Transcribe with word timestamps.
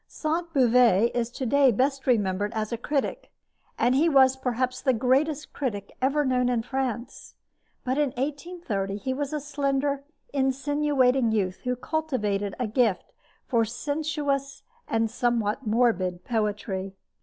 Sainte 0.07 0.51
Beuve 0.51 1.11
is 1.13 1.29
to 1.29 1.45
day 1.45 1.71
best 1.71 2.07
remembered 2.07 2.51
as 2.55 2.71
a 2.71 2.77
critic, 2.79 3.29
and 3.77 3.93
he 3.93 4.09
was 4.09 4.35
perhaps 4.35 4.81
the 4.81 4.93
greatest 4.93 5.53
critic 5.53 5.95
ever 6.01 6.25
known 6.25 6.49
in 6.49 6.63
France. 6.63 7.35
But 7.83 7.99
in 7.99 8.09
1830 8.13 8.97
he 8.97 9.13
was 9.13 9.31
a 9.31 9.39
slender, 9.39 10.03
insinuating 10.33 11.31
youth 11.31 11.59
who 11.65 11.75
cultivated 11.75 12.55
a 12.59 12.65
gift 12.65 13.13
for 13.45 13.63
sensuous 13.63 14.63
and 14.87 15.07
somewhat 15.07 15.67
morbid 15.67 16.25
poetry. 16.25 16.95